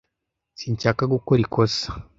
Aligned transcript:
Sinshaka 0.59 1.03
gukora 1.13 1.39
ikosa. 1.45 1.87